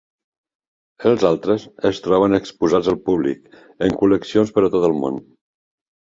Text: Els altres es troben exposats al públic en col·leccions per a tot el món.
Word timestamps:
Els 1.09 1.25
altres 1.27 1.65
es 1.89 1.99
troben 2.07 2.37
exposats 2.37 2.89
al 2.93 2.97
públic 3.09 3.53
en 3.89 3.93
col·leccions 3.99 4.55
per 4.55 4.65
a 4.69 4.71
tot 4.77 4.89
el 4.89 4.97
món. 5.03 5.21